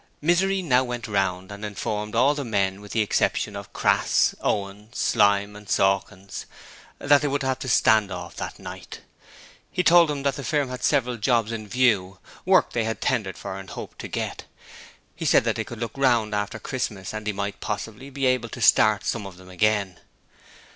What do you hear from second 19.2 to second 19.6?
of them